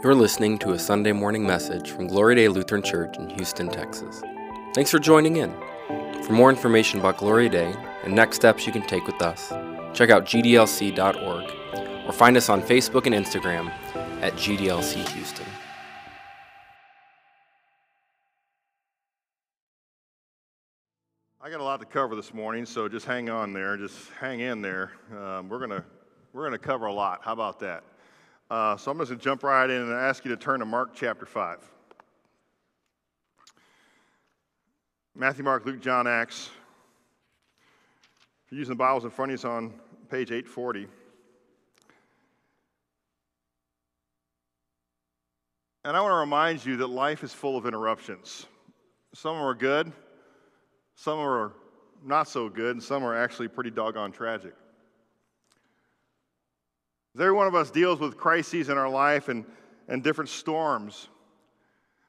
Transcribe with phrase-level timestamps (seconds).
[0.00, 4.22] You're listening to a Sunday morning message from Glory Day Lutheran Church in Houston, Texas.
[4.72, 5.52] Thanks for joining in.
[6.22, 7.74] For more information about Glory Day
[8.04, 9.48] and next steps you can take with us,
[9.94, 13.70] check out gdlc.org or find us on Facebook and Instagram
[14.22, 15.46] at GDLC Houston.
[21.40, 23.76] I got a lot to cover this morning, so just hang on there.
[23.76, 24.92] Just hang in there.
[25.10, 25.84] Um, we're gonna
[26.32, 27.22] we're gonna cover a lot.
[27.24, 27.82] How about that?
[28.50, 30.94] Uh, so I'm just gonna jump right in and ask you to turn to Mark
[30.94, 31.58] chapter five.
[35.14, 36.48] Matthew, Mark, Luke, John, Acts.
[38.46, 39.74] If you're using the Bibles in front of you, it's on
[40.08, 40.86] page 840.
[45.84, 48.46] And I want to remind you that life is full of interruptions.
[49.12, 49.92] Some are good,
[50.94, 51.52] some are
[52.04, 54.54] not so good, and some are actually pretty doggone tragic.
[57.20, 59.44] Every one of us deals with crises in our life and,
[59.88, 61.08] and different storms.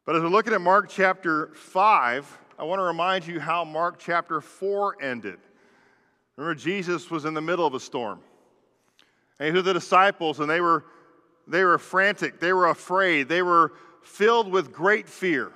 [0.05, 3.99] But as we're looking at Mark chapter 5, I want to remind you how Mark
[3.99, 5.39] chapter 4 ended.
[6.35, 8.19] Remember, Jesus was in the middle of a storm.
[9.39, 10.85] And he was the disciples, and they were,
[11.47, 15.51] they were frantic, they were afraid, they were filled with great fear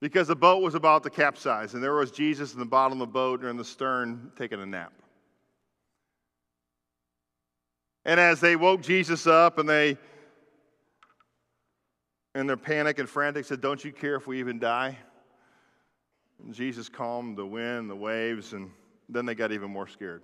[0.00, 3.08] because the boat was about to capsize, and there was Jesus in the bottom of
[3.08, 4.92] the boat or in the stern taking a nap.
[8.04, 9.96] And as they woke Jesus up and they,
[12.34, 14.98] in their panic and frantic, said, Don't you care if we even die?
[16.42, 18.70] And Jesus calmed the wind, the waves, and
[19.08, 20.22] then they got even more scared.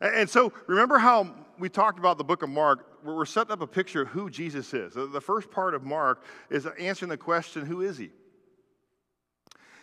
[0.00, 2.88] And so, remember how we talked about the book of Mark?
[3.04, 4.94] We're setting up a picture of who Jesus is.
[4.94, 8.10] The first part of Mark is answering the question, Who is he?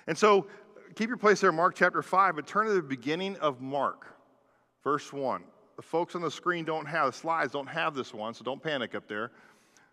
[0.07, 0.47] And so,
[0.95, 4.07] keep your place there Mark chapter 5, but turn to the beginning of Mark,
[4.83, 5.43] verse 1.
[5.75, 8.61] The folks on the screen don't have, the slides don't have this one, so don't
[8.61, 9.31] panic up there.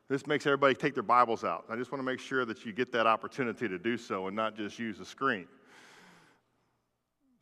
[0.08, 1.64] This makes everybody take their Bibles out.
[1.68, 4.36] I just want to make sure that you get that opportunity to do so and
[4.36, 5.46] not just use the screen.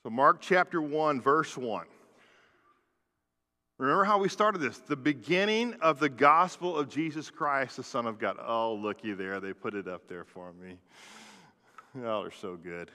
[0.03, 1.87] So, Mark chapter 1, verse 1.
[3.79, 4.79] Remember how we started this?
[4.79, 8.37] The beginning of the gospel of Jesus Christ, the Son of God.
[8.41, 9.41] Oh, looky there.
[9.41, 10.79] They put it up there for me.
[12.05, 12.91] Oh, they're so good.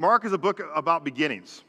[0.00, 1.62] Mark is a book about beginnings.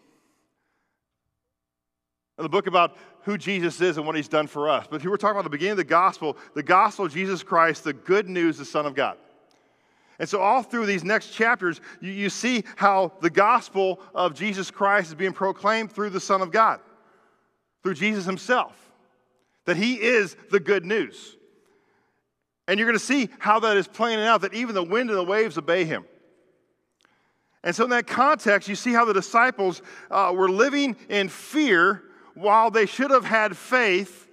[2.37, 4.87] And the book about who Jesus is and what he's done for us.
[4.89, 7.83] But here we're talking about the beginning of the gospel, the gospel of Jesus Christ,
[7.83, 9.17] the good news, the Son of God.
[10.17, 14.71] And so, all through these next chapters, you, you see how the gospel of Jesus
[14.71, 16.79] Christ is being proclaimed through the Son of God,
[17.83, 18.77] through Jesus himself,
[19.65, 21.35] that he is the good news.
[22.69, 25.19] And you're going to see how that is playing out, that even the wind and
[25.19, 26.05] the waves obey him.
[27.63, 32.03] And so, in that context, you see how the disciples uh, were living in fear
[32.33, 34.27] while they should have had faith.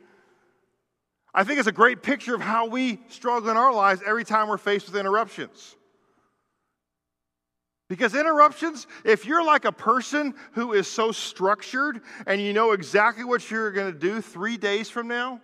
[1.35, 4.49] I think it's a great picture of how we struggle in our lives every time
[4.49, 5.77] we're faced with interruptions.
[7.89, 13.25] Because interruptions, if you're like a person who is so structured and you know exactly
[13.25, 15.41] what you're going to do three days from now,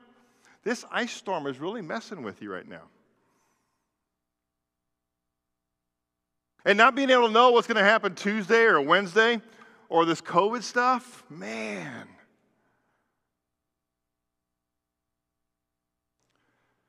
[0.63, 2.83] this ice storm is really messing with you right now.
[6.65, 9.41] And not being able to know what's going to happen Tuesday or Wednesday
[9.89, 12.09] or this COVID stuff, man.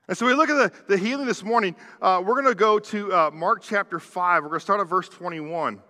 [0.08, 1.74] And so we look at the, the healing this morning.
[2.00, 4.42] Uh, we're going to go to uh, Mark chapter 5.
[4.42, 5.82] We're going to start at verse 21.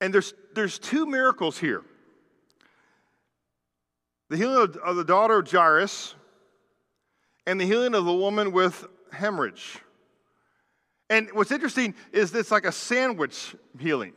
[0.00, 1.82] And there's, there's two miracles here
[4.28, 6.14] the healing of, of the daughter of Jairus
[7.46, 9.78] and the healing of the woman with hemorrhage.
[11.10, 14.12] And what's interesting is it's like a sandwich healing.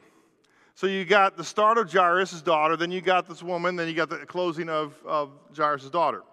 [0.76, 3.94] So you got the start of Jairus' daughter, then you got this woman, then you
[3.94, 6.24] got the closing of, of Jairus' daughter.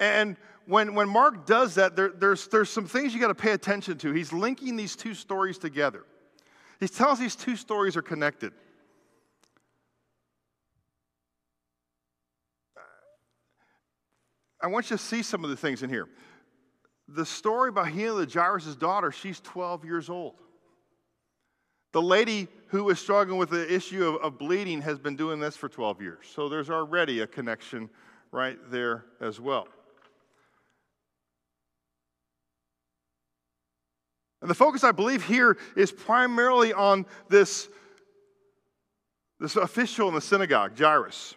[0.00, 0.36] And
[0.66, 3.98] when, when Mark does that, there, there's, there's some things you got to pay attention
[3.98, 4.12] to.
[4.12, 6.04] He's linking these two stories together.
[6.80, 8.52] He tells these two stories are connected.
[14.60, 16.08] I want you to see some of the things in here.
[17.14, 20.34] The story about healing the Jairus' daughter, she's 12 years old.
[21.92, 25.54] The lady who is struggling with the issue of, of, bleeding has been doing this
[25.54, 26.24] for 12 years.
[26.34, 27.90] So there's already a connection
[28.30, 29.68] right there as well.
[34.40, 37.68] And the focus, I believe, here is primarily on this,
[39.38, 41.36] this official in the synagogue, Jairus.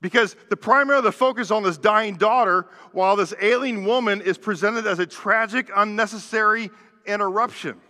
[0.00, 4.86] Because the primary the focus on this dying daughter, while this ailing woman is presented
[4.86, 6.70] as a tragic, unnecessary
[7.04, 7.80] interruption.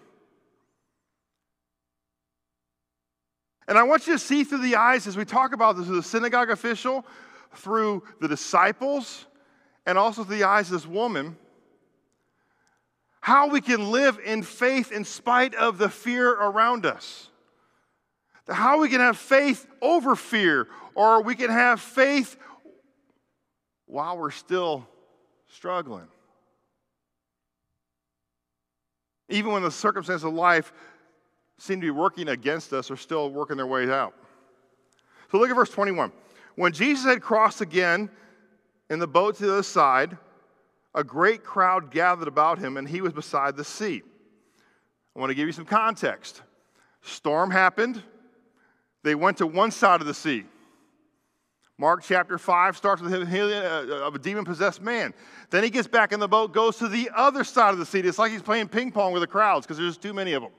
[3.66, 6.02] And I want you to see through the eyes as we talk about this, the
[6.02, 7.04] synagogue official,
[7.54, 9.26] through the disciples,
[9.84, 11.36] and also through the eyes of this woman,
[13.20, 17.28] how we can live in faith in spite of the fear around us.
[18.48, 22.36] How we can have faith over fear, or we can have faith
[23.86, 24.84] while we're still
[25.46, 26.08] struggling.
[29.28, 30.72] Even when the circumstances of life
[31.56, 34.12] seem to be working against us, are still working their ways out.
[35.30, 36.10] So look at verse 21.
[36.56, 38.10] When Jesus had crossed again
[38.90, 40.18] in the boat to the other side,
[40.96, 44.02] a great crowd gathered about him, and he was beside the sea.
[45.14, 46.42] I want to give you some context.
[47.02, 48.02] Storm happened.
[49.04, 50.44] They went to one side of the sea.
[51.80, 55.14] Mark chapter 5 starts with him healing uh, of a demon possessed man.
[55.50, 58.00] Then he gets back in the boat, goes to the other side of the sea.
[58.00, 60.50] It's like he's playing ping pong with the crowds because there's too many of them.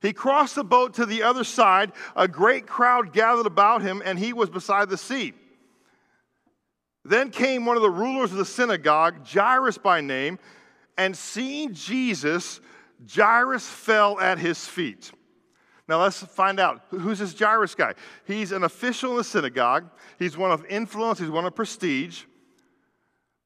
[0.00, 1.90] He crossed the boat to the other side.
[2.14, 5.32] A great crowd gathered about him, and he was beside the sea.
[7.04, 10.38] Then came one of the rulers of the synagogue, Jairus by name,
[10.96, 12.60] and seeing Jesus,
[13.12, 15.10] Jairus fell at his feet.
[15.88, 17.94] Now let's find out who's this Jairus guy?
[18.26, 19.88] He's an official in the synagogue,
[20.18, 22.24] he's one of influence, he's one of prestige,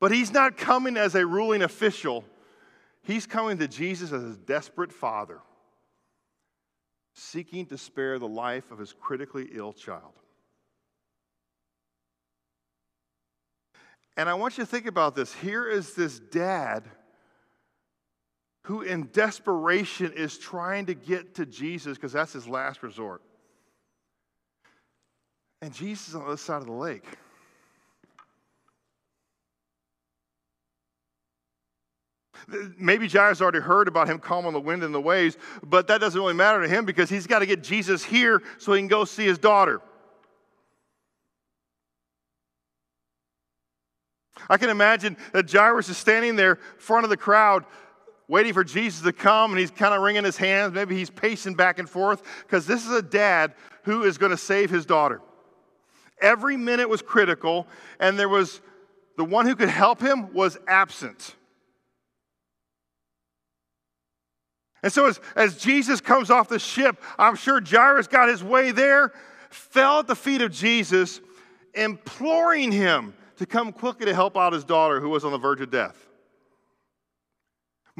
[0.00, 2.25] but he's not coming as a ruling official.
[3.02, 5.40] He's coming to Jesus as his desperate father
[7.14, 10.12] seeking to spare the life of his critically ill child.
[14.16, 15.32] And I want you to think about this.
[15.32, 16.84] Here is this dad
[18.64, 23.22] who, in desperation, is trying to get to Jesus because that's his last resort.
[25.62, 27.04] And Jesus is on the other side of the lake.
[32.78, 36.18] Maybe Jairus already heard about him calming the wind and the waves, but that doesn't
[36.18, 39.04] really matter to him because he's got to get Jesus here so he can go
[39.04, 39.82] see his daughter.
[44.48, 47.64] I can imagine that Jairus is standing there in front of the crowd
[48.30, 50.72] waiting for Jesus to come and he's kind of wringing his hands.
[50.72, 54.38] Maybe he's pacing back and forth because this is a dad who is going to
[54.38, 55.20] save his daughter.
[56.22, 57.66] Every minute was critical,
[57.98, 58.60] and there was
[59.16, 61.34] the one who could help him was absent.
[64.82, 68.70] And so, as, as Jesus comes off the ship, I'm sure Jairus got his way
[68.70, 69.12] there,
[69.50, 71.20] fell at the feet of Jesus,
[71.74, 75.60] imploring him to come quickly to help out his daughter who was on the verge
[75.60, 76.09] of death.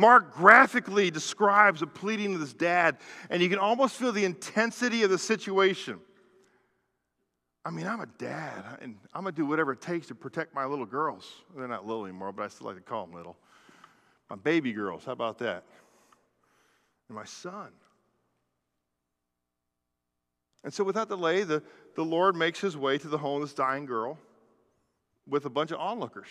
[0.01, 2.97] Mark graphically describes the pleading of his dad,
[3.29, 6.01] and you can almost feel the intensity of the situation.
[7.65, 10.55] I mean, I'm a dad, and I'm going to do whatever it takes to protect
[10.55, 11.31] my little girls.
[11.55, 13.37] They're not little anymore, but I still like to call them little.
[14.31, 15.65] My baby girls, how about that?
[17.11, 17.69] and my son.
[20.63, 21.63] And so, without delay, the,
[21.97, 24.17] the Lord makes his way to the home of this dying girl
[25.27, 26.29] with a bunch of onlookers.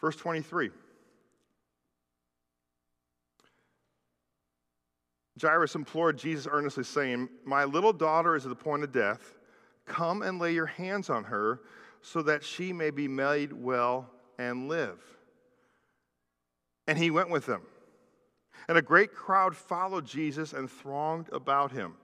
[0.00, 0.70] Verse 23.
[5.40, 9.36] Jairus implored Jesus earnestly, saying, My little daughter is at the point of death.
[9.84, 11.60] Come and lay your hands on her
[12.00, 14.98] so that she may be made well and live.
[16.86, 17.62] And he went with them.
[18.68, 21.94] And a great crowd followed Jesus and thronged about him.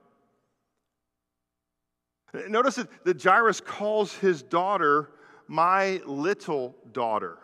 [2.47, 5.11] Notice that, that Jairus calls his daughter
[5.47, 7.37] my little daughter.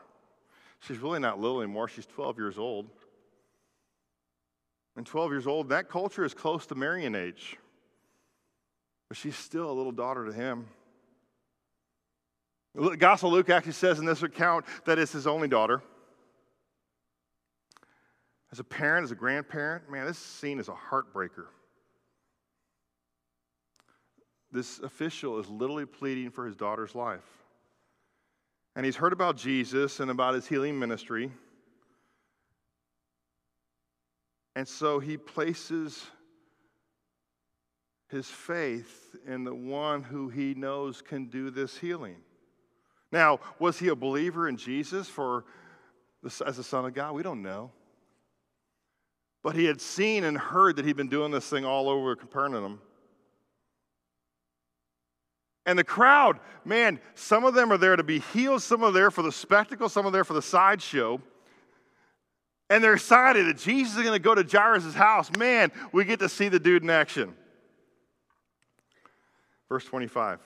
[0.80, 2.88] She's really not little anymore, she's 12 years old.
[5.00, 7.56] And 12 years old, that culture is close to marrying age.
[9.08, 10.68] But she's still a little daughter to him.
[12.76, 15.82] The Gospel Luke actually says in this account that it's his only daughter.
[18.52, 21.46] As a parent, as a grandparent, man, this scene is a heartbreaker.
[24.52, 27.24] This official is literally pleading for his daughter's life.
[28.76, 31.32] And he's heard about Jesus and about his healing ministry.
[34.60, 36.06] And so he places
[38.10, 42.18] his faith in the one who he knows can do this healing.
[43.10, 45.46] Now, was he a believer in Jesus for
[46.46, 47.14] as the Son of God?
[47.14, 47.72] We don't know.
[49.44, 52.82] But he had seen and heard that he'd been doing this thing all over Capernaum.
[55.66, 59.10] And the crowd, man, some of them are there to be healed, some are there
[59.10, 61.22] for the spectacle, some are there for the sideshow.
[62.70, 65.32] And they're excited that Jesus is going to go to Jairus' house.
[65.38, 67.34] Man, we get to see the dude in action.
[69.68, 70.40] Verse 25.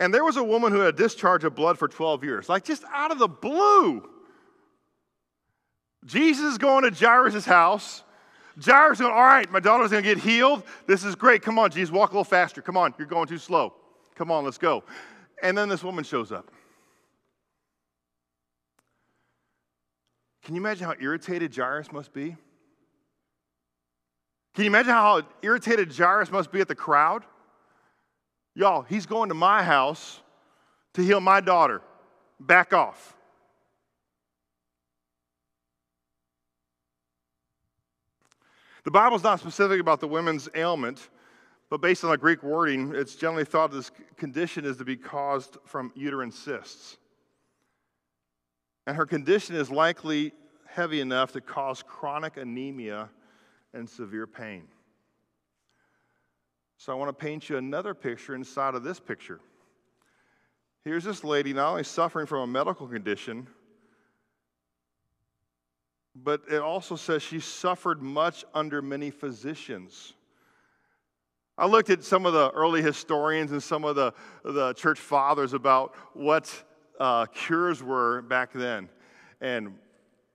[0.00, 2.64] And there was a woman who had a discharge of blood for 12 years, like
[2.64, 4.08] just out of the blue.
[6.04, 8.04] Jesus is going to Jairus' house.
[8.64, 10.62] Jairus going, all right, my daughter's going to get healed.
[10.86, 11.42] This is great.
[11.42, 12.62] Come on, Jesus, walk a little faster.
[12.62, 13.74] Come on, you're going too slow.
[14.14, 14.84] Come on, let's go.
[15.42, 16.50] And then this woman shows up.
[20.42, 22.36] Can you imagine how irritated Jairus must be?
[24.54, 27.24] Can you imagine how irritated Jairus must be at the crowd?
[28.54, 30.20] Y'all, he's going to my house
[30.94, 31.80] to heal my daughter.
[32.40, 33.16] Back off.
[38.84, 41.10] The Bible's not specific about the women's ailment,
[41.68, 45.58] but based on the Greek wording, it's generally thought this condition is to be caused
[45.66, 46.96] from uterine cysts.
[48.88, 50.32] And her condition is likely
[50.66, 53.10] heavy enough to cause chronic anemia
[53.74, 54.66] and severe pain.
[56.78, 59.40] So I want to paint you another picture inside of this picture.
[60.86, 63.46] Here's this lady not only suffering from a medical condition,
[66.14, 70.14] but it also says she suffered much under many physicians.
[71.58, 74.14] I looked at some of the early historians and some of the,
[74.44, 76.64] the church fathers about what
[76.98, 78.88] uh, cures were back then.
[79.40, 79.74] And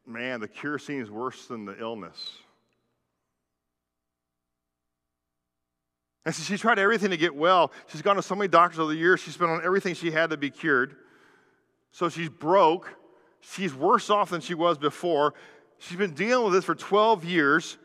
[0.05, 2.37] man, the cure seems worse than the illness.
[6.25, 7.71] And so she tried everything to get well.
[7.87, 9.19] She's gone to so many doctors over the years.
[9.19, 10.95] She spent on everything she had to be cured.
[11.91, 12.89] So she's broke.
[13.41, 15.33] She's worse off than she was before.
[15.79, 17.77] She's been dealing with this for 12 years.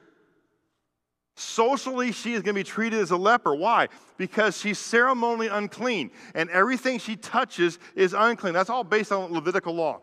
[1.40, 3.54] Socially, she is going to be treated as a leper.
[3.54, 3.86] Why?
[4.16, 8.54] Because she's ceremonially unclean, and everything she touches is unclean.
[8.54, 10.00] That's all based on Levitical law.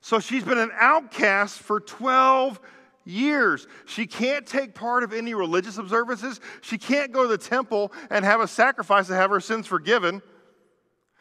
[0.00, 2.60] So she's been an outcast for 12
[3.04, 3.66] years.
[3.86, 6.38] She can't take part of any religious observances.
[6.60, 10.22] She can't go to the temple and have a sacrifice to have her sins forgiven.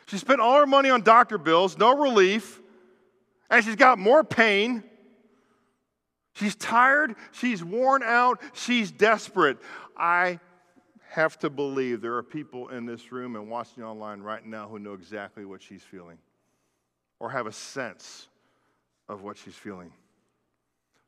[0.05, 2.61] She spent all her money on doctor bills, no relief,
[3.49, 4.83] and she's got more pain.
[6.33, 9.57] She's tired, she's worn out, she's desperate.
[9.97, 10.39] I
[11.09, 14.79] have to believe there are people in this room and watching online right now who
[14.79, 16.17] know exactly what she's feeling
[17.19, 18.27] or have a sense
[19.09, 19.91] of what she's feeling.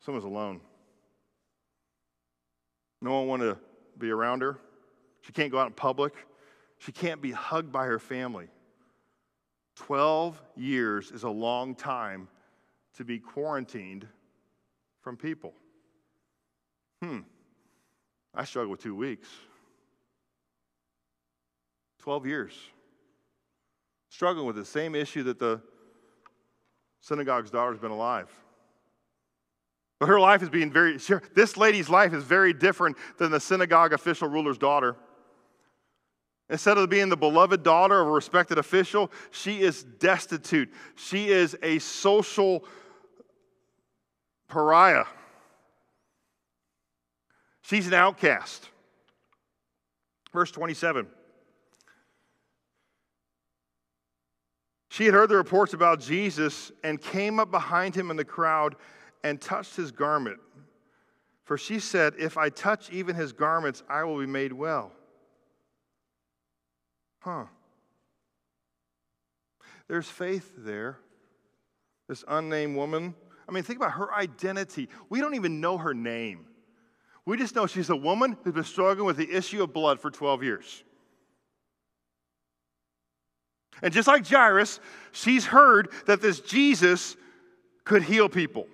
[0.04, 0.60] Someone's alone.
[3.02, 3.58] No one want to
[3.98, 4.58] be around her.
[5.22, 6.14] She can't go out in public.
[6.80, 8.48] She can't be hugged by her family.
[9.76, 12.28] 12 years is a long time
[12.96, 14.08] to be quarantined
[15.02, 15.54] from people.
[17.02, 17.20] Hmm.
[18.34, 19.28] I struggle with two weeks.
[22.00, 22.54] 12 years.
[24.10, 25.62] Struggling with the same issue that the
[27.02, 28.30] synagogue's daughter's been alive.
[30.00, 30.98] But her life is being very,
[31.36, 34.96] this lady's life is very different than the synagogue official ruler's daughter.
[36.50, 40.70] Instead of being the beloved daughter of a respected official, she is destitute.
[40.96, 42.66] She is a social
[44.52, 45.06] pariah.
[47.64, 48.70] She's an outcast.
[50.32, 51.08] Verse 27.
[54.90, 58.76] She had heard the reports about Jesus and came up behind him in the crowd
[59.24, 60.40] and touched his garment.
[61.46, 64.92] For she said, If I touch even his garments, I will be made well.
[67.20, 67.46] Huh.
[69.88, 70.98] There's faith there.
[72.10, 73.16] This unnamed woman.
[73.48, 74.90] I mean, think about her identity.
[75.10, 76.46] We don't even know her name.
[77.26, 80.10] We just know she's a woman who's been struggling with the issue of blood for
[80.10, 80.84] 12 years.
[83.82, 84.80] And just like Jairus,
[85.12, 87.16] she's heard that this Jesus
[87.84, 88.68] could heal people.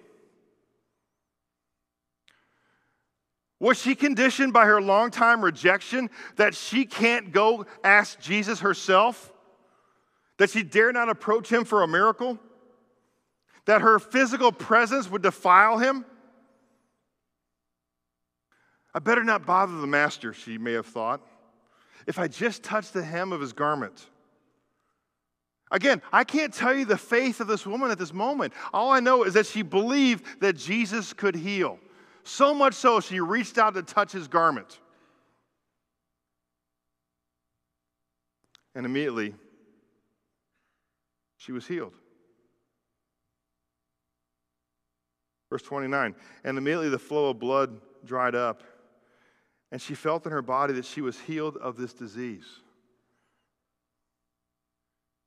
[3.59, 9.31] Was she conditioned by her long-time rejection that she can't go ask Jesus herself?
[10.37, 12.37] That she dare not approach him for a miracle?
[13.67, 16.05] That her physical presence would defile him?
[18.93, 21.21] I better not bother the master, she may have thought.
[22.07, 24.07] If I just touch the hem of his garment.
[25.69, 28.53] Again, I can't tell you the faith of this woman at this moment.
[28.73, 31.77] All I know is that she believed that Jesus could heal.
[32.23, 34.79] So much so, she reached out to touch his garment.
[38.73, 39.35] And immediately,
[41.35, 41.93] she was healed.
[45.49, 48.63] Verse 29 And immediately the flow of blood dried up,
[49.71, 52.45] and she felt in her body that she was healed of this disease.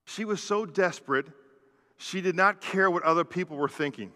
[0.07, 1.27] She was so desperate,
[1.97, 4.13] she did not care what other people were thinking.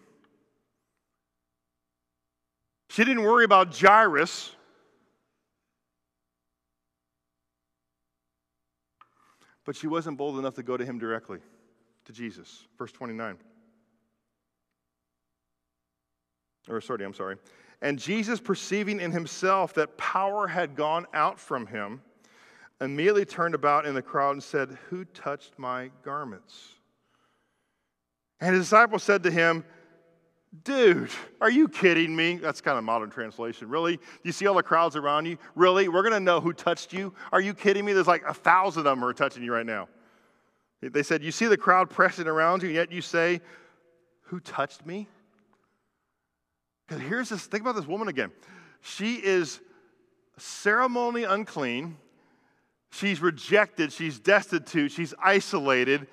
[2.89, 4.51] She didn't worry about Jairus.
[9.65, 11.39] But she wasn't bold enough to go to him directly,
[12.05, 12.65] to Jesus.
[12.77, 13.37] Verse 29.
[16.69, 17.37] Or sorry, I'm sorry.
[17.81, 22.01] And Jesus, perceiving in himself that power had gone out from him,
[22.81, 26.69] immediately turned about in the crowd and said, Who touched my garments?
[28.41, 29.63] And his disciples said to him,
[30.63, 31.09] Dude,
[31.41, 32.37] are you kidding me?
[32.37, 33.67] That's kind of modern translation.
[33.67, 33.99] Really?
[34.23, 35.37] You see all the crowds around you?
[35.53, 35.89] Really?
[35.89, 37.13] We're going to know who touched you?
[37.31, 37.91] Are you kidding me?
[37.91, 39.89] There's like a thousand of them are touching you right now.
[40.81, 43.41] They said, You see the crowd pressing around you, and yet you say,
[44.23, 45.07] Who touched me?
[46.87, 48.31] Because here's this think about this woman again.
[48.81, 49.59] She is
[50.37, 51.97] ceremonially unclean.
[52.91, 53.91] She's rejected.
[53.91, 54.91] She's destitute.
[54.91, 56.07] She's isolated.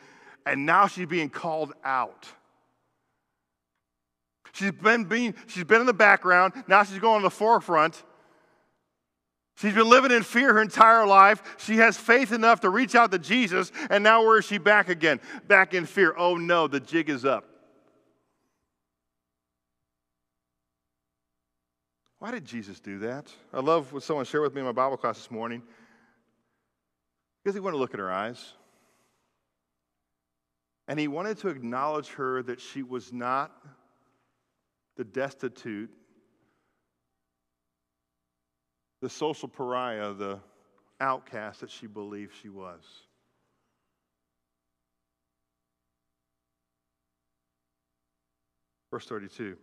[0.46, 2.26] And now she's being called out.
[4.52, 6.52] She's been, being, she's been in the background.
[6.66, 8.02] Now she's going to the forefront.
[9.56, 11.56] She's been living in fear her entire life.
[11.58, 13.70] She has faith enough to reach out to Jesus.
[13.90, 15.20] And now where is she back again?
[15.46, 16.14] Back in fear.
[16.16, 17.51] Oh no, the jig is up.
[22.22, 23.26] Why did Jesus do that?
[23.52, 25.60] I love what someone shared with me in my Bible class this morning.
[27.42, 28.52] Because he wanted to look at her eyes.
[30.86, 33.50] And he wanted to acknowledge her that she was not
[34.96, 35.90] the destitute,
[39.00, 40.38] the social pariah, the
[41.00, 42.84] outcast that she believed she was.
[48.92, 49.56] Verse 32.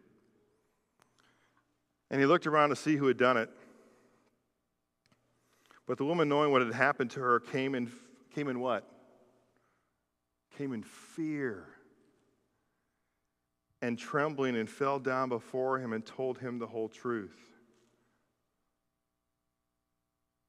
[2.11, 3.49] And he looked around to see who had done it.
[5.87, 7.91] But the woman, knowing what had happened to her, came in,
[8.33, 8.87] came in what?
[10.57, 11.65] Came in fear
[13.81, 17.37] and trembling and fell down before him and told him the whole truth.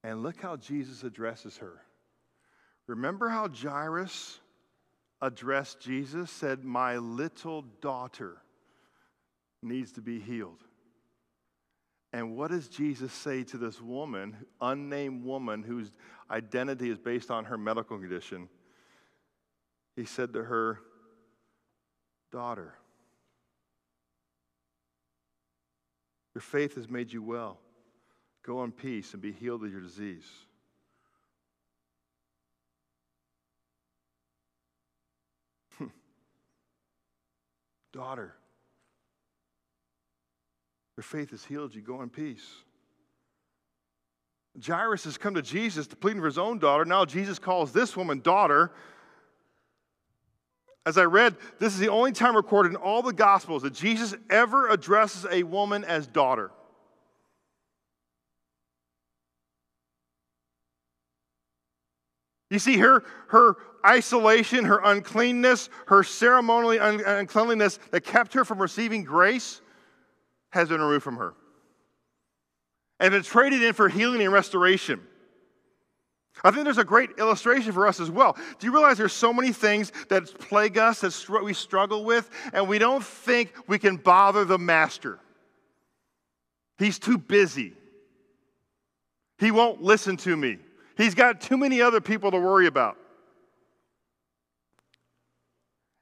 [0.02, 1.81] And look how Jesus addresses her.
[2.87, 4.40] Remember how Jairus
[5.23, 8.38] addressed Jesus, said, My little daughter
[9.62, 10.64] needs to be healed.
[12.12, 15.93] And what does Jesus say to this woman, unnamed woman, whose
[16.30, 18.49] identity is based on her medical condition?
[19.95, 20.80] He said to her,
[22.32, 22.75] Daughter,
[26.35, 27.58] your faith has made you well.
[28.45, 30.26] Go in peace and be healed of your disease.
[37.93, 38.35] Daughter,
[41.00, 41.80] your faith has healed you.
[41.80, 42.47] Go in peace.
[44.63, 46.84] Jairus has come to Jesus to plead for his own daughter.
[46.84, 48.71] Now Jesus calls this woman daughter.
[50.84, 54.15] As I read, this is the only time recorded in all the Gospels that Jesus
[54.28, 56.50] ever addresses a woman as daughter.
[62.50, 69.02] You see, her, her isolation, her uncleanness, her ceremonial uncleanliness that kept her from receiving
[69.02, 69.63] grace
[70.50, 71.34] has been removed from her
[72.99, 75.00] and been traded in for healing and restoration.
[76.45, 78.36] I think there's a great illustration for us as well.
[78.58, 82.69] Do you realize there's so many things that plague us, that we struggle with, and
[82.69, 85.19] we don't think we can bother the master?
[86.78, 87.75] He's too busy.
[89.39, 90.58] He won't listen to me.
[90.97, 92.97] He's got too many other people to worry about.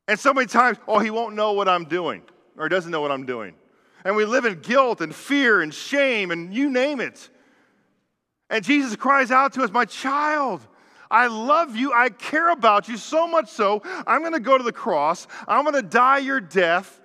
[0.07, 2.23] And so many times, oh, he won't know what I'm doing,
[2.57, 3.55] or he doesn't know what I'm doing.
[4.05, 7.29] And we live in guilt and fear and shame and you name it.
[8.51, 10.67] And Jesus cries out to us, My child,
[11.11, 11.93] I love you.
[11.93, 15.27] I care about you so much so, I'm going to go to the cross.
[15.47, 17.01] I'm going to die your death.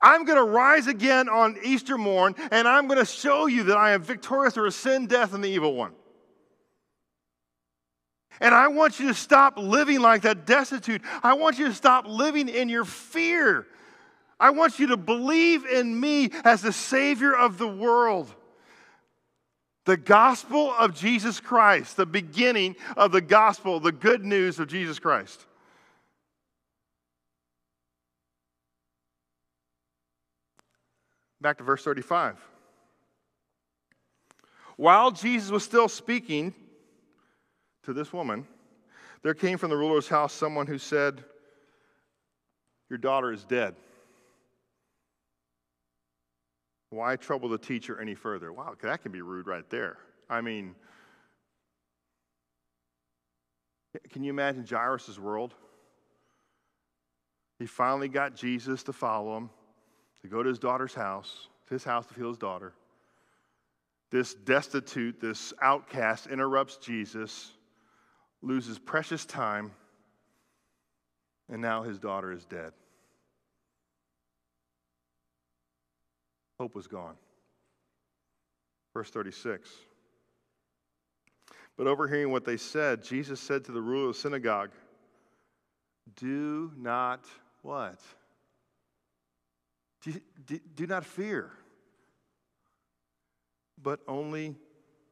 [0.00, 3.78] I'm going to rise again on Easter morn, and I'm going to show you that
[3.78, 5.92] I am victorious over sin, death, and the evil one.
[8.40, 11.00] And I want you to stop living like that destitute.
[11.22, 13.66] I want you to stop living in your fear.
[14.38, 18.34] I want you to believe in me as the Savior of the world.
[19.86, 24.98] The gospel of Jesus Christ, the beginning of the gospel, the good news of Jesus
[24.98, 25.46] Christ.
[31.40, 32.36] Back to verse 35.
[34.76, 36.52] While Jesus was still speaking
[37.84, 38.46] to this woman,
[39.22, 41.24] there came from the ruler's house someone who said,
[42.90, 43.76] Your daughter is dead.
[46.96, 48.50] Why trouble the teacher any further?
[48.50, 49.98] Wow, that can be rude right there.
[50.30, 50.74] I mean,
[54.10, 55.52] can you imagine Jairus' world?
[57.58, 59.50] He finally got Jesus to follow him,
[60.22, 62.72] to go to his daughter's house, to his house to heal his daughter.
[64.10, 67.52] This destitute, this outcast interrupts Jesus,
[68.40, 69.70] loses precious time,
[71.50, 72.72] and now his daughter is dead.
[76.58, 77.14] Hope was gone.
[78.94, 79.68] Verse 36.
[81.76, 84.70] But overhearing what they said, Jesus said to the ruler of the synagogue,
[86.14, 87.24] Do not
[87.62, 88.00] what?
[90.02, 90.14] Do,
[90.46, 91.50] do, do not fear,
[93.82, 94.54] but only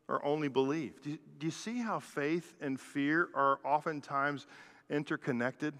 [0.09, 1.03] or only believe.
[1.03, 4.47] Do, do you see how faith and fear are oftentimes
[4.89, 5.75] interconnected?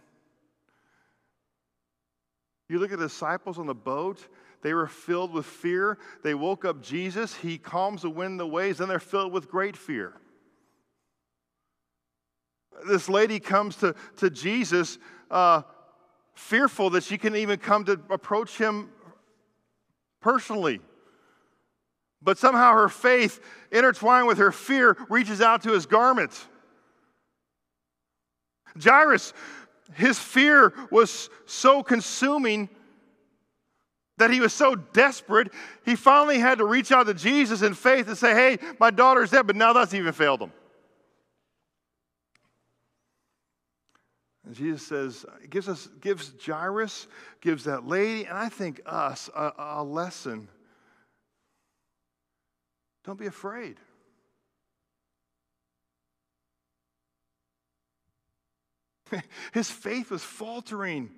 [2.69, 4.27] You look at the disciples on the boat,
[4.65, 5.99] they were filled with fear.
[6.23, 9.51] They woke up Jesus, he calms the wind and the waves, then they're filled with
[9.51, 10.15] great fear.
[12.89, 14.99] This lady comes to, to Jesus
[15.31, 15.63] uh,
[16.33, 18.89] fearful that she can even come to approach him
[20.23, 20.81] personally.
[22.23, 26.33] But somehow her faith, intertwined with her fear, reaches out to his garment.
[28.83, 29.35] Jairus,
[29.93, 32.71] his fear was so consuming
[34.19, 35.53] that he was so desperate,
[35.85, 39.31] he finally had to reach out to Jesus in faith and say, Hey, my daughter's
[39.31, 40.53] dead, but now that's even failed him.
[44.47, 47.07] And Jesus says, gives us, gives Jairus,
[47.41, 50.49] gives that lady, and I think us a, a lesson.
[53.05, 53.79] Don't be afraid.
[59.53, 61.11] His faith was faltering.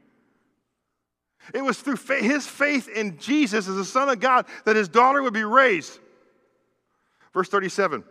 [1.54, 5.22] It was through his faith in Jesus as the Son of God that his daughter
[5.22, 5.98] would be raised.
[7.32, 8.04] Verse 37.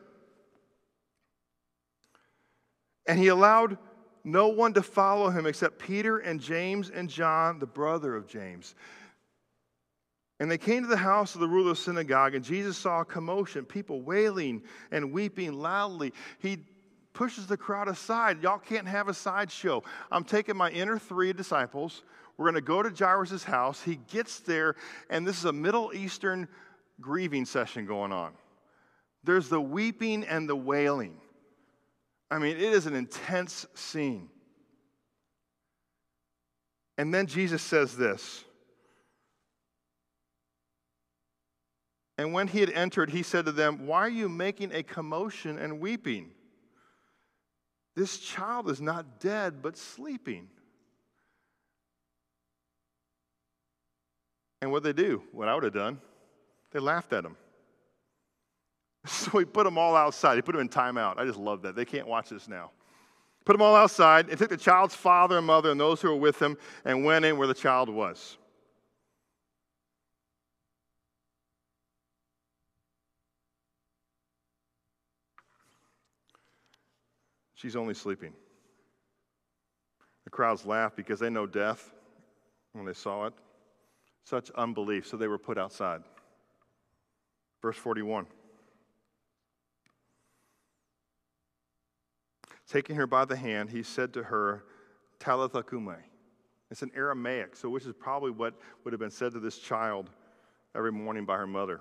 [3.07, 3.77] And he allowed
[4.23, 8.75] no one to follow him except Peter and James and John, the brother of James.
[10.39, 13.01] And they came to the house of the ruler of the synagogue, and Jesus saw
[13.01, 16.11] a commotion, people wailing and weeping loudly.
[16.39, 16.57] He
[17.13, 18.43] pushes the crowd aside.
[18.43, 19.83] Y'all can't have a sideshow.
[20.11, 22.03] I'm taking my inner three disciples.
[22.37, 23.81] We're going to go to Jairus' house.
[23.81, 24.75] He gets there,
[25.09, 26.47] and this is a Middle Eastern
[26.99, 28.33] grieving session going on.
[29.23, 31.17] There's the weeping and the wailing.
[32.29, 34.29] I mean, it is an intense scene.
[36.97, 38.43] And then Jesus says this.
[42.17, 45.57] And when he had entered, he said to them, Why are you making a commotion
[45.57, 46.31] and weeping?
[47.95, 50.47] This child is not dead, but sleeping.
[54.65, 56.01] And what they do, what I would have done,
[56.71, 57.37] they laughed at him.
[59.05, 60.37] So he put them all outside.
[60.37, 61.19] He put them in timeout.
[61.19, 61.75] I just love that.
[61.75, 62.71] They can't watch this now.
[63.45, 66.15] Put them all outside and took the child's father and mother and those who were
[66.15, 68.37] with him and went in where the child was.
[77.53, 78.33] She's only sleeping.
[80.23, 81.93] The crowds laughed because they know death
[82.73, 83.35] when they saw it.
[84.25, 86.01] Such unbelief, so they were put outside.
[87.61, 88.25] Verse 41.
[92.67, 94.63] Taking her by the hand, he said to her,
[95.19, 95.93] Talitha cumi.
[96.71, 100.09] It's an Aramaic, so which is probably what would have been said to this child
[100.75, 101.79] every morning by her mother,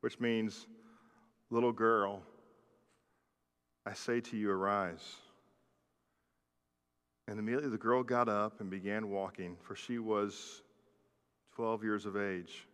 [0.00, 0.66] which means,
[1.50, 2.22] Little girl,
[3.84, 5.16] I say to you, arise.
[7.28, 10.62] And immediately the girl got up and began walking, for she was
[11.54, 12.66] 12 years of age.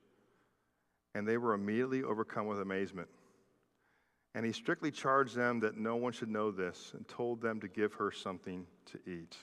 [1.15, 3.09] And they were immediately overcome with amazement.
[4.35, 7.69] And he strictly charged them that no one should know this and told them to
[7.69, 9.37] give her something to eat.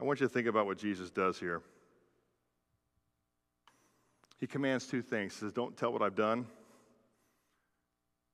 [0.00, 1.60] I want you to think about what Jesus does here.
[4.38, 5.34] He commands two things.
[5.34, 6.46] He says, Don't tell what I've done,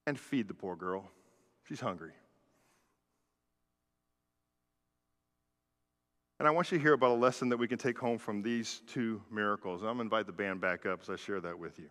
[0.07, 1.11] and feed the poor girl.
[1.65, 2.13] She's hungry.
[6.39, 8.43] And I want you to hear about a lesson that we can take home from
[8.43, 9.81] these two miracles.
[9.81, 11.89] I'm going to invite the band back up as I share that with you.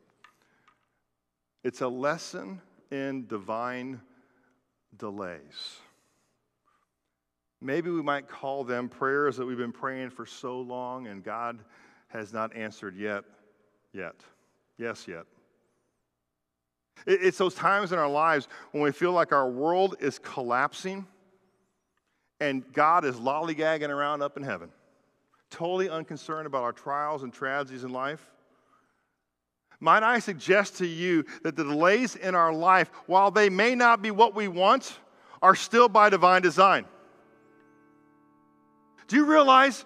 [1.64, 4.00] It's a lesson in divine
[4.98, 5.80] delays.
[7.60, 11.60] Maybe we might call them prayers that we've been praying for so long and God
[12.10, 13.24] has not answered yet.
[13.94, 14.16] Yet.
[14.78, 15.26] Yes, yet.
[17.08, 21.08] It's those times in our lives when we feel like our world is collapsing
[22.40, 24.70] and God is lollygagging around up in heaven,
[25.50, 28.32] totally unconcerned about our trials and tragedies in life.
[29.80, 34.02] Might I suggest to you that the delays in our life, while they may not
[34.02, 34.98] be what we want,
[35.42, 36.86] are still by divine design?
[39.08, 39.86] Do you realize?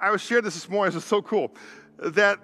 [0.00, 1.54] I was shared this this morning, this is so cool,
[1.98, 2.38] that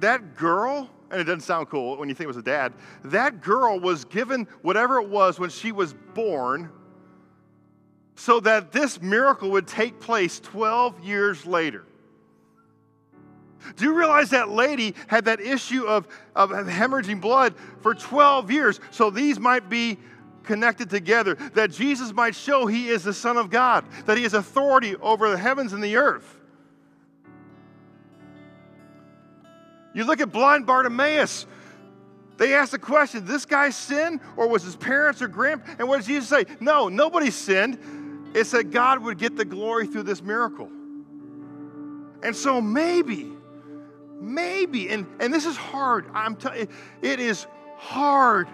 [0.00, 2.72] that girl, and it doesn't sound cool when you think it was a dad,
[3.04, 6.70] that girl was given whatever it was when she was born
[8.16, 11.84] so that this miracle would take place 12 years later.
[13.76, 18.80] Do you realize that lady had that issue of, of hemorrhaging blood for 12 years?
[18.90, 19.98] So these might be
[20.44, 24.34] connected together, that Jesus might show he is the Son of God, that he has
[24.34, 26.38] authority over the heavens and the earth.
[29.92, 31.46] You look at blind Bartimaeus.
[32.36, 35.62] They asked the question, this guy sin or was his parents or grand?
[35.78, 36.44] And what did Jesus say?
[36.60, 37.78] No, nobody sinned.
[38.36, 40.68] It said God would get the glory through this miracle.
[42.22, 43.32] And so maybe,
[44.20, 46.04] maybe, and, and this is hard.
[46.12, 46.68] I'm telling you,
[47.00, 47.46] it is
[47.78, 48.46] hard.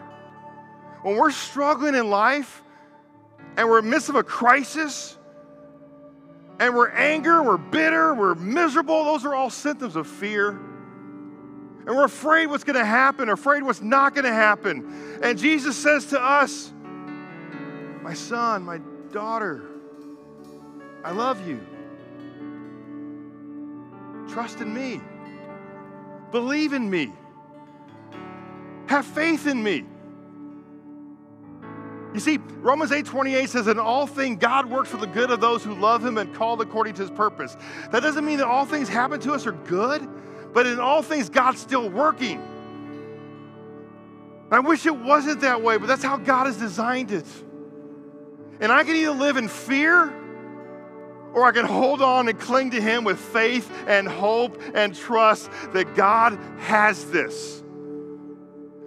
[1.03, 2.63] When we're struggling in life
[3.57, 5.19] and we're in the midst of a crisis
[6.61, 12.05] and we're angry, we're bitter, we're miserable, those are all symptoms of fear and we're
[12.05, 15.19] afraid what's going to happen, afraid what's not going to happen.
[15.25, 16.73] And Jesus says to us,
[18.03, 18.79] My son, my
[19.11, 19.72] daughter,
[21.05, 21.61] I love you.
[24.29, 25.01] Trust in me.
[26.31, 27.13] Believe in me.
[28.87, 29.85] Have faith in me.
[32.15, 35.41] You see, Romans 8 28 says, In all things, God works for the good of
[35.41, 37.57] those who love him and called according to his purpose.
[37.91, 40.07] That doesn't mean that all things happen to us are good.
[40.53, 42.41] But in all things, God's still working.
[44.51, 47.25] I wish it wasn't that way, but that's how God has designed it.
[48.61, 50.13] And I can either live in fear
[51.35, 55.51] or I can hold on and cling to Him with faith and hope and trust
[55.73, 57.63] that God has this.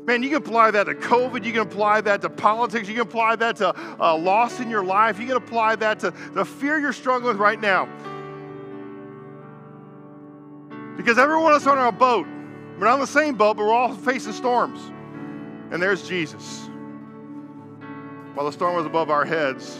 [0.06, 1.44] Man, you can apply that to COVID.
[1.44, 2.88] You can apply that to politics.
[2.88, 5.20] You can apply that to uh, loss in your life.
[5.20, 7.90] You can apply that to the fear you're struggling with right now.
[10.96, 12.28] Because every one of us on our boat,
[12.78, 14.80] we're not on the same boat, but we're all facing storms.
[15.72, 16.70] And there's Jesus.
[18.36, 19.80] While the storm was above our heads,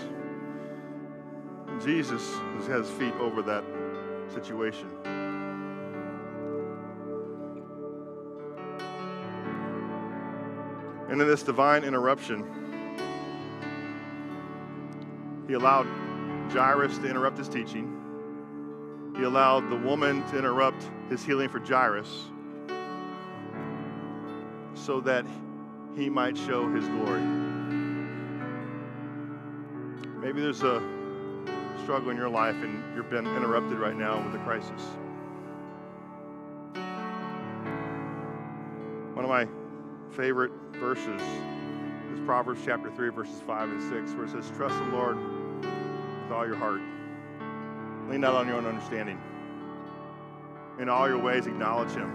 [1.84, 2.34] Jesus
[2.68, 3.64] has feet over that
[4.34, 4.90] situation.
[11.10, 12.44] And in this divine interruption,
[15.48, 15.88] he allowed
[16.52, 17.92] Jairus to interrupt his teaching.
[19.16, 22.26] He allowed the woman to interrupt his healing for Jairus
[24.74, 25.26] so that
[25.96, 27.22] he might show his glory.
[30.20, 30.95] Maybe there's a
[31.86, 34.82] struggle in your life and you've been interrupted right now with a crisis.
[39.14, 39.48] One of my
[40.10, 41.22] favorite verses
[42.12, 46.32] is Proverbs chapter 3, verses 5 and 6, where it says, Trust the Lord with
[46.32, 46.82] all your heart
[48.10, 49.20] Lean not on your own understanding.
[50.80, 52.12] In all your ways, acknowledge Him,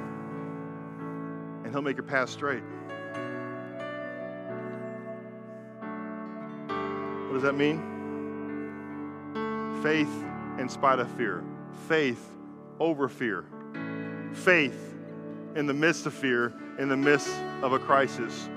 [1.65, 2.63] and He'll make your path straight.
[7.27, 8.00] What does that mean?
[9.83, 10.25] Faith
[10.59, 11.43] in spite of fear,
[11.89, 12.35] faith
[12.79, 13.45] over fear,
[14.33, 14.95] faith
[15.57, 17.31] in the midst of fear, in the midst
[17.63, 18.49] of a crisis,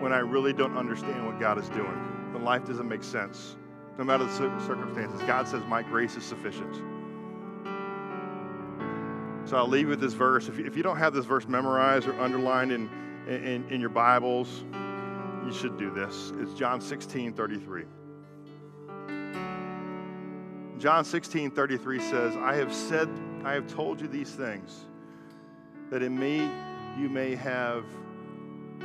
[0.00, 3.56] when I really don't understand what God is doing, when life doesn't make sense
[3.98, 5.20] no matter the circumstances.
[5.22, 6.76] God says, My grace is sufficient.
[9.44, 10.48] So I'll leave you with this verse.
[10.48, 12.88] If you, don't have this verse memorized or underlined in,
[13.26, 14.64] in, in your Bibles,
[15.44, 16.32] you should do this.
[16.38, 17.84] It's John 16 33.
[20.78, 23.08] John 16 33 says, I have said,
[23.44, 24.86] I have told you these things,
[25.90, 26.48] that in me
[26.98, 27.84] you may have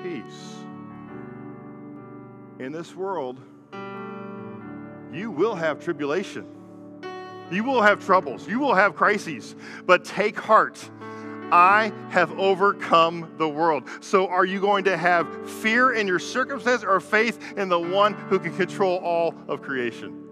[0.01, 0.55] peace.
[2.59, 3.39] In this world,
[5.11, 6.47] you will have tribulation.
[7.51, 8.47] You will have troubles.
[8.47, 9.55] You will have crises.
[9.85, 10.89] But take heart.
[11.51, 13.87] I have overcome the world.
[13.99, 18.13] So, are you going to have fear in your circumstance or faith in the one
[18.13, 20.22] who can control all of creation?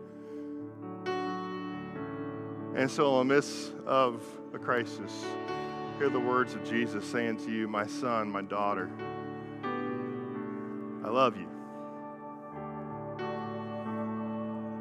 [2.81, 4.23] And so, in the midst of
[4.55, 5.23] a crisis,
[5.99, 8.89] hear the words of Jesus saying to you, My son, my daughter,
[11.05, 11.47] I love you.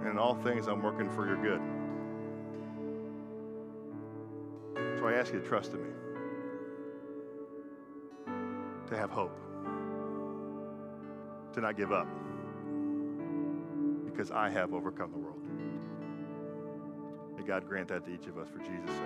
[0.00, 1.60] And in all things I'm working for your good.
[4.98, 5.90] So I ask you to trust in me,
[8.88, 9.38] to have hope,
[11.52, 12.08] to not give up,
[14.06, 15.39] because I have overcome the world.
[17.50, 19.00] God grant that to each of us for Jesus' sake.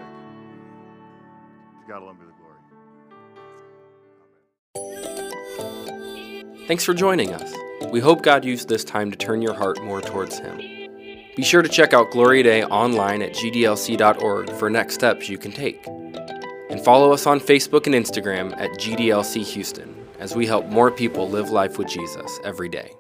[1.80, 2.58] To God alone be the glory.
[6.36, 6.66] Amen.
[6.68, 7.54] Thanks for joining us.
[7.90, 10.58] We hope God used this time to turn your heart more towards Him.
[11.34, 15.50] Be sure to check out Glory Day online at gdlc.org for next steps you can
[15.50, 15.86] take.
[15.86, 21.30] And follow us on Facebook and Instagram at GDLC Houston as we help more people
[21.30, 22.94] live life with Jesus every day.